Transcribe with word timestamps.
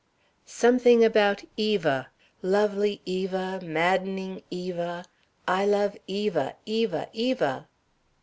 "Something 0.47 1.05
about 1.05 1.43
Eva. 1.57 2.09
'Lovely 2.41 3.01
Eva, 3.05 3.59
maddening 3.63 4.41
Eva! 4.49 5.05
I 5.47 5.67
love 5.67 5.95
Eva! 6.07 6.55
Eva! 6.65 7.07
Eva!'" 7.13 7.67